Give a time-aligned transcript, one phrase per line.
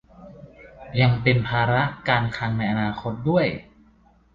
[1.01, 3.45] ยังเป็นภาระการคลังในอนาคตด้วย